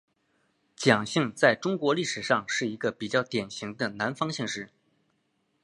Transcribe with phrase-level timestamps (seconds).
[0.75, 4.71] 蒋姓在中国历史上是一个比较典型的南方姓氏。